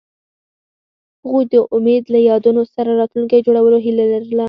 [1.23, 4.39] هغوی د امید له یادونو سره راتلونکی جوړولو هیله لرله.